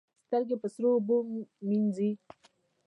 [0.25, 1.17] سترګې په سړو اوبو
[1.67, 2.11] وینځئ